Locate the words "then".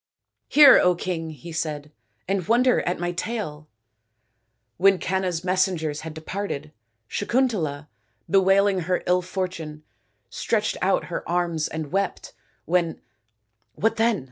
13.97-14.19